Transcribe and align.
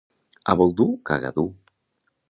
A 0.53 0.55
Boldú, 0.61 0.87
caga 1.11 1.33
dur. 1.39 1.49